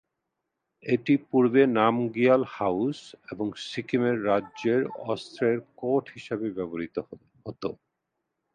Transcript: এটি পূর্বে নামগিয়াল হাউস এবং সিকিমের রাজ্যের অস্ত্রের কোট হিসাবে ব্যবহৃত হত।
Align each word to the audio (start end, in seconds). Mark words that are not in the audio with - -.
এটি 0.83 1.13
পূর্বে 1.27 1.61
নামগিয়াল 1.77 2.41
হাউস 2.55 2.99
এবং 3.31 3.47
সিকিমের 3.67 4.17
রাজ্যের 4.25 4.81
অস্ত্রের 5.05 5.57
কোট 5.77 6.03
হিসাবে 6.15 6.47
ব্যবহৃত 6.57 6.95
হত। 7.45 7.63